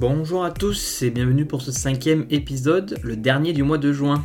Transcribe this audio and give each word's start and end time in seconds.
Bonjour 0.00 0.44
à 0.44 0.52
tous 0.52 1.02
et 1.02 1.10
bienvenue 1.10 1.44
pour 1.44 1.60
ce 1.60 1.72
cinquième 1.72 2.24
épisode, 2.30 3.00
le 3.02 3.16
dernier 3.16 3.52
du 3.52 3.64
mois 3.64 3.78
de 3.78 3.92
juin. 3.92 4.24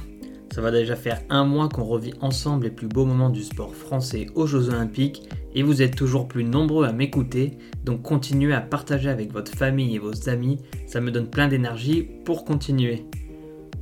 Ça 0.53 0.61
va 0.61 0.69
déjà 0.69 0.95
faire 0.95 1.23
un 1.31 1.45
mois 1.45 1.67
qu'on 1.67 1.83
revit 1.83 2.13
ensemble 2.21 2.65
les 2.65 2.69
plus 2.69 2.87
beaux 2.87 3.05
moments 3.07 3.31
du 3.31 3.41
sport 3.41 3.73
français 3.73 4.27
aux 4.35 4.45
Jeux 4.45 4.69
Olympiques 4.69 5.27
et 5.55 5.63
vous 5.63 5.81
êtes 5.81 5.95
toujours 5.95 6.27
plus 6.27 6.43
nombreux 6.43 6.85
à 6.85 6.93
m'écouter, 6.93 7.57
donc 7.85 8.03
continuez 8.03 8.53
à 8.53 8.61
partager 8.61 9.09
avec 9.09 9.33
votre 9.33 9.51
famille 9.51 9.95
et 9.95 9.97
vos 9.97 10.29
amis, 10.29 10.59
ça 10.85 11.01
me 11.01 11.09
donne 11.09 11.31
plein 11.31 11.47
d'énergie 11.47 12.07
pour 12.23 12.45
continuer. 12.45 13.07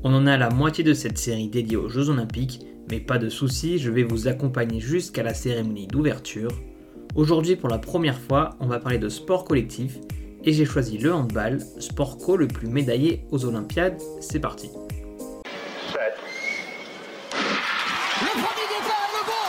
On 0.05 0.13
en 0.13 0.27
a 0.27 0.37
la 0.37 0.49
moitié 0.49 0.85
de 0.85 0.93
cette 0.93 1.17
série 1.17 1.49
dédiée 1.49 1.75
aux 1.75 1.89
Jeux 1.89 2.09
Olympiques, 2.09 2.61
mais 2.89 3.01
pas 3.01 3.17
de 3.17 3.27
soucis, 3.27 3.79
je 3.79 3.91
vais 3.91 4.03
vous 4.03 4.29
accompagner 4.29 4.79
jusqu'à 4.79 5.23
la 5.23 5.33
cérémonie 5.33 5.87
d'ouverture. 5.87 6.51
Aujourd'hui 7.15 7.57
pour 7.57 7.67
la 7.67 7.79
première 7.79 8.17
fois, 8.17 8.51
on 8.61 8.67
va 8.67 8.79
parler 8.79 8.97
de 8.97 9.09
sport 9.09 9.43
collectif 9.43 9.99
et 10.43 10.53
j'ai 10.53 10.65
choisi 10.65 10.97
le 10.97 11.13
handball, 11.13 11.59
sport 11.79 12.17
co 12.17 12.35
le 12.37 12.47
plus 12.47 12.67
médaillé 12.67 13.25
aux 13.31 13.45
Olympiades. 13.45 14.01
C'est 14.19 14.39
parti. 14.39 14.69
Le 18.21 18.29
premier 18.31 18.67
départ, 18.69 19.09
le 19.13 19.21
bon 19.27 19.47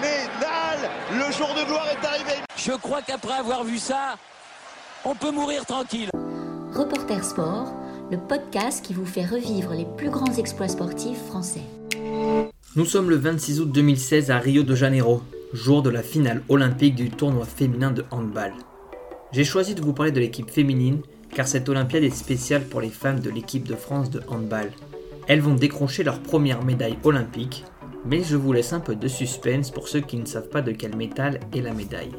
Phénoménal 0.00 0.78
Le 1.12 1.32
jour 1.32 1.48
de 1.54 1.64
gloire 1.66 1.86
est 1.88 2.06
arrivé 2.06 2.42
Je 2.56 2.72
crois 2.72 3.02
qu'après 3.02 3.34
avoir 3.34 3.64
vu 3.64 3.78
ça, 3.78 4.16
on 5.04 5.14
peut 5.14 5.30
mourir 5.30 5.64
tranquille. 5.66 6.10
Reporter 6.74 7.22
Sport, 7.24 7.72
le 8.10 8.18
podcast 8.18 8.84
qui 8.84 8.94
vous 8.94 9.06
fait 9.06 9.26
revivre 9.26 9.74
les 9.74 9.86
plus 9.96 10.10
grands 10.10 10.34
exploits 10.34 10.68
sportifs 10.68 11.22
français. 11.26 11.62
Nous 12.74 12.86
sommes 12.86 13.10
le 13.10 13.16
26 13.16 13.60
août 13.60 13.70
2016 13.70 14.30
à 14.30 14.38
Rio 14.38 14.62
de 14.62 14.74
Janeiro, 14.74 15.22
jour 15.52 15.82
de 15.82 15.90
la 15.90 16.02
finale 16.02 16.42
olympique 16.48 16.94
du 16.94 17.10
tournoi 17.10 17.44
féminin 17.44 17.90
de 17.90 18.04
handball. 18.10 18.54
J'ai 19.32 19.44
choisi 19.44 19.74
de 19.74 19.80
vous 19.80 19.94
parler 19.94 20.12
de 20.12 20.20
l'équipe 20.20 20.50
féminine 20.50 21.00
car 21.34 21.48
cette 21.48 21.68
Olympiade 21.70 22.04
est 22.04 22.10
spéciale 22.10 22.64
pour 22.64 22.82
les 22.82 22.90
femmes 22.90 23.20
de 23.20 23.30
l'équipe 23.30 23.66
de 23.66 23.74
France 23.74 24.10
de 24.10 24.22
handball. 24.28 24.70
Elles 25.26 25.40
vont 25.40 25.54
décrocher 25.54 26.04
leur 26.04 26.20
première 26.20 26.62
médaille 26.62 26.98
olympique, 27.04 27.64
mais 28.04 28.22
je 28.22 28.36
vous 28.36 28.52
laisse 28.52 28.74
un 28.74 28.80
peu 28.80 28.94
de 28.94 29.08
suspense 29.08 29.70
pour 29.70 29.88
ceux 29.88 30.00
qui 30.00 30.18
ne 30.18 30.26
savent 30.26 30.50
pas 30.50 30.60
de 30.60 30.72
quel 30.72 30.96
métal 30.96 31.40
est 31.54 31.62
la 31.62 31.72
médaille. 31.72 32.12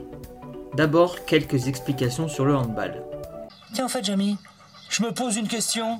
D'abord, 0.73 1.25
quelques 1.25 1.67
explications 1.67 2.27
sur 2.27 2.45
le 2.45 2.55
handball. 2.55 3.03
Tiens, 3.75 3.85
en 3.85 3.89
fait, 3.89 4.03
Jamy, 4.03 4.37
je 4.89 5.03
me 5.03 5.11
pose 5.11 5.37
une 5.37 5.47
question. 5.47 5.99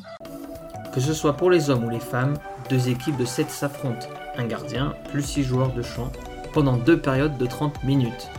Que 0.95 0.99
ce 0.99 1.13
soit 1.13 1.37
pour 1.37 1.51
les 1.51 1.69
hommes 1.69 1.83
ou 1.83 1.89
les 1.89 1.99
femmes, 1.99 2.33
deux 2.71 2.89
équipes 2.89 3.17
de 3.17 3.25
7 3.25 3.51
s'affrontent, 3.51 4.07
un 4.37 4.45
gardien 4.45 4.95
plus 5.11 5.21
6 5.21 5.43
joueurs 5.43 5.73
de 5.73 5.83
champ, 5.83 6.11
pendant 6.53 6.77
deux 6.77 6.99
périodes 6.99 7.37
de 7.37 7.45
30 7.45 7.83
minutes. 7.83 8.29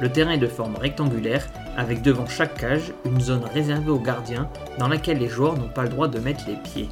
Le 0.00 0.10
terrain 0.10 0.32
est 0.32 0.38
de 0.38 0.46
forme 0.48 0.76
rectangulaire 0.76 1.46
avec 1.76 2.02
devant 2.02 2.26
chaque 2.26 2.54
cage 2.54 2.92
une 3.04 3.20
zone 3.20 3.44
réservée 3.44 3.90
aux 3.90 3.98
gardiens 3.98 4.48
dans 4.78 4.88
laquelle 4.88 5.18
les 5.18 5.28
joueurs 5.28 5.56
n'ont 5.56 5.68
pas 5.68 5.84
le 5.84 5.88
droit 5.88 6.08
de 6.08 6.18
mettre 6.18 6.44
les 6.48 6.56
pieds. 6.56 6.88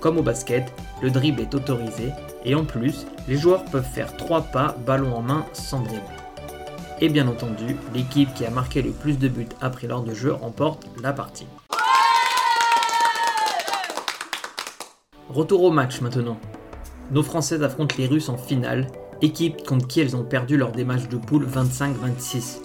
Comme 0.00 0.18
au 0.18 0.22
basket, 0.22 0.72
le 1.02 1.10
dribble 1.10 1.42
est 1.42 1.54
autorisé 1.54 2.12
et 2.44 2.54
en 2.54 2.64
plus, 2.64 3.06
les 3.28 3.36
joueurs 3.36 3.64
peuvent 3.66 3.84
faire 3.84 4.16
3 4.16 4.42
pas 4.44 4.76
ballon 4.86 5.14
en 5.14 5.22
main 5.22 5.44
sans 5.52 5.80
dribble. 5.80 6.02
Et 7.00 7.10
bien 7.10 7.28
entendu, 7.28 7.76
l'équipe 7.94 8.32
qui 8.32 8.46
a 8.46 8.50
marqué 8.50 8.80
le 8.80 8.92
plus 8.92 9.18
de 9.18 9.28
buts 9.28 9.48
après 9.60 9.86
l'heure 9.86 10.02
de 10.02 10.14
jeu 10.14 10.32
remporte 10.32 10.86
la 11.02 11.12
partie. 11.12 11.46
Retour 15.28 15.64
au 15.64 15.70
match 15.70 16.00
maintenant. 16.00 16.38
Nos 17.10 17.22
Françaises 17.22 17.62
affrontent 17.62 17.96
les 17.98 18.06
Russes 18.06 18.30
en 18.30 18.38
finale, 18.38 18.86
équipe 19.22 19.64
contre 19.64 19.86
qui 19.86 20.00
elles 20.00 20.16
ont 20.16 20.24
perdu 20.24 20.56
lors 20.56 20.72
des 20.72 20.84
matchs 20.84 21.08
de 21.08 21.16
poule 21.16 21.46
25-26. 21.46 22.60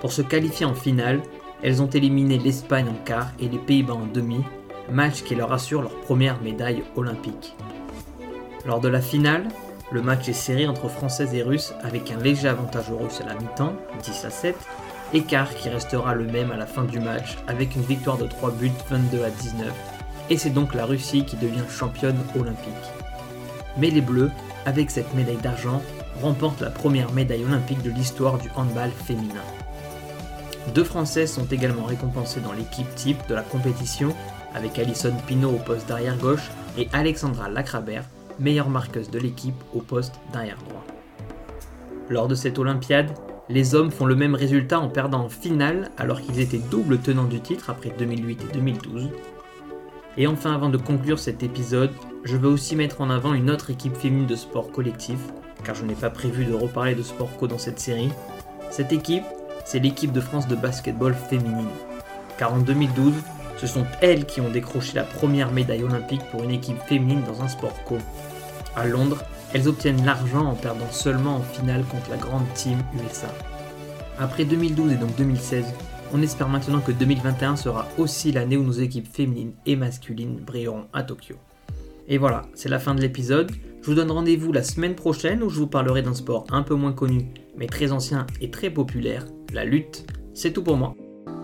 Pour 0.00 0.12
se 0.12 0.22
qualifier 0.22 0.66
en 0.66 0.74
finale, 0.74 1.20
elles 1.62 1.82
ont 1.82 1.86
éliminé 1.86 2.38
l'Espagne 2.38 2.88
en 2.88 3.04
quart 3.04 3.30
et 3.38 3.48
les 3.48 3.58
Pays-Bas 3.58 3.94
en 3.94 4.06
demi, 4.06 4.42
match 4.90 5.22
qui 5.22 5.34
leur 5.34 5.52
assure 5.52 5.82
leur 5.82 5.94
première 6.00 6.40
médaille 6.42 6.82
olympique. 6.96 7.54
Lors 8.66 8.80
de 8.80 8.88
la 8.88 9.00
finale, 9.00 9.48
le 9.92 10.02
match 10.02 10.28
est 10.28 10.32
serré 10.32 10.66
entre 10.66 10.88
Françaises 10.88 11.34
et 11.34 11.42
Russes 11.42 11.74
avec 11.82 12.10
un 12.10 12.18
léger 12.18 12.48
avantage 12.48 12.90
aux 12.90 12.98
Russes 12.98 13.20
à 13.20 13.28
la 13.28 13.34
mi-temps, 13.34 13.74
10 14.02 14.24
à 14.24 14.30
7, 14.30 14.56
écart 15.12 15.54
qui 15.54 15.68
restera 15.68 16.14
le 16.14 16.24
même 16.24 16.50
à 16.50 16.56
la 16.56 16.66
fin 16.66 16.84
du 16.84 16.98
match 16.98 17.36
avec 17.46 17.76
une 17.76 17.82
victoire 17.82 18.16
de 18.16 18.26
3 18.26 18.52
buts 18.52 18.70
22 18.90 19.22
à 19.22 19.30
19, 19.30 19.68
et 20.30 20.38
c'est 20.38 20.50
donc 20.50 20.74
la 20.74 20.86
Russie 20.86 21.24
qui 21.24 21.36
devient 21.36 21.64
championne 21.68 22.18
olympique. 22.38 22.72
Mais 23.76 23.90
les 23.90 24.00
Bleus, 24.00 24.30
avec 24.66 24.90
cette 24.90 25.14
médaille 25.14 25.36
d'argent, 25.42 25.82
remportent 26.20 26.60
la 26.60 26.70
première 26.70 27.12
médaille 27.12 27.44
olympique 27.44 27.82
de 27.82 27.90
l'histoire 27.90 28.38
du 28.38 28.48
handball 28.56 28.90
féminin. 28.90 29.42
Deux 30.74 30.84
Françaises 30.84 31.32
sont 31.32 31.46
également 31.46 31.84
récompensées 31.84 32.40
dans 32.40 32.52
l'équipe 32.52 32.94
type 32.94 33.18
de 33.28 33.34
la 33.34 33.42
compétition, 33.42 34.14
avec 34.54 34.78
Alison 34.78 35.14
Pinault 35.26 35.50
au 35.50 35.58
poste 35.58 35.88
d'arrière 35.88 36.16
gauche 36.16 36.50
et 36.78 36.88
Alexandra 36.92 37.48
Lacrabert, 37.48 38.04
meilleure 38.38 38.68
marqueuse 38.68 39.10
de 39.10 39.18
l'équipe 39.18 39.60
au 39.74 39.80
poste 39.80 40.14
d'arrière 40.32 40.58
droit. 40.68 40.84
Lors 42.08 42.28
de 42.28 42.34
cette 42.34 42.58
Olympiade, 42.58 43.12
les 43.48 43.74
hommes 43.74 43.90
font 43.90 44.06
le 44.06 44.14
même 44.14 44.34
résultat 44.34 44.80
en 44.80 44.88
perdant 44.88 45.24
en 45.24 45.28
finale 45.28 45.90
alors 45.98 46.20
qu'ils 46.20 46.40
étaient 46.40 46.58
double 46.58 46.98
tenants 46.98 47.24
du 47.24 47.40
titre 47.40 47.70
après 47.70 47.92
2008 47.98 48.40
et 48.42 48.54
2012. 48.54 49.10
Et 50.16 50.26
enfin, 50.26 50.52
avant 50.52 50.68
de 50.68 50.76
conclure 50.76 51.18
cet 51.18 51.42
épisode, 51.42 51.90
je 52.24 52.36
veux 52.36 52.48
aussi 52.48 52.76
mettre 52.76 53.00
en 53.00 53.10
avant 53.10 53.32
une 53.32 53.50
autre 53.50 53.70
équipe 53.70 53.96
féminine 53.96 54.26
de 54.26 54.36
sport 54.36 54.70
collectif, 54.70 55.18
car 55.64 55.74
je 55.74 55.84
n'ai 55.84 55.94
pas 55.94 56.10
prévu 56.10 56.44
de 56.44 56.52
reparler 56.52 56.94
de 56.94 57.02
sport 57.02 57.34
co 57.38 57.46
dans 57.46 57.58
cette 57.58 57.80
série. 57.80 58.10
Cette 58.70 58.92
équipe, 58.92 59.24
c'est 59.64 59.78
l'équipe 59.78 60.12
de 60.12 60.20
France 60.20 60.48
de 60.48 60.56
basketball 60.56 61.14
féminine. 61.14 61.68
Car 62.38 62.52
en 62.52 62.58
2012, 62.58 63.14
ce 63.56 63.66
sont 63.66 63.86
elles 64.00 64.26
qui 64.26 64.40
ont 64.40 64.50
décroché 64.50 64.94
la 64.94 65.04
première 65.04 65.50
médaille 65.50 65.84
olympique 65.84 66.22
pour 66.30 66.42
une 66.42 66.50
équipe 66.50 66.80
féminine 66.82 67.22
dans 67.26 67.42
un 67.42 67.48
sport 67.48 67.82
co. 67.84 67.96
À 68.76 68.86
Londres, 68.86 69.22
elles 69.54 69.68
obtiennent 69.68 70.04
l'argent 70.04 70.46
en 70.46 70.54
perdant 70.54 70.90
seulement 70.90 71.36
en 71.36 71.42
finale 71.42 71.84
contre 71.84 72.10
la 72.10 72.16
grande 72.16 72.46
team 72.54 72.78
USA. 72.94 73.28
Après 74.18 74.44
2012 74.44 74.92
et 74.92 74.96
donc 74.96 75.14
2016, 75.16 75.64
on 76.12 76.22
espère 76.22 76.48
maintenant 76.48 76.80
que 76.80 76.92
2021 76.92 77.56
sera 77.56 77.88
aussi 77.98 78.32
l'année 78.32 78.56
où 78.56 78.62
nos 78.62 78.72
équipes 78.72 79.06
féminines 79.06 79.54
et 79.66 79.76
masculines 79.76 80.36
brilleront 80.36 80.84
à 80.92 81.02
Tokyo. 81.02 81.36
Et 82.08 82.18
voilà, 82.18 82.42
c'est 82.54 82.68
la 82.68 82.78
fin 82.78 82.94
de 82.94 83.00
l'épisode. 83.00 83.50
Je 83.80 83.86
vous 83.86 83.94
donne 83.94 84.10
rendez-vous 84.10 84.52
la 84.52 84.62
semaine 84.62 84.94
prochaine 84.94 85.42
où 85.42 85.48
je 85.48 85.58
vous 85.58 85.66
parlerai 85.66 86.02
d'un 86.02 86.14
sport 86.14 86.46
un 86.50 86.62
peu 86.62 86.74
moins 86.74 86.92
connu, 86.92 87.28
mais 87.56 87.66
très 87.66 87.92
ancien 87.92 88.26
et 88.40 88.50
très 88.50 88.70
populaire, 88.70 89.24
la 89.52 89.64
lutte. 89.64 90.04
C'est 90.34 90.52
tout 90.52 90.62
pour 90.62 90.76
moi. 90.76 90.94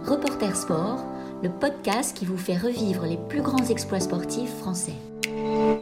Reporter 0.05 0.55
Sport, 0.55 1.05
le 1.43 1.51
podcast 1.51 2.17
qui 2.17 2.27
vous 2.27 2.37
fait 2.37 2.57
revivre 2.57 3.05
les 3.05 3.19
plus 3.29 3.43
grands 3.43 3.67
exploits 3.67 4.01
sportifs 4.01 4.55
français. 4.59 4.95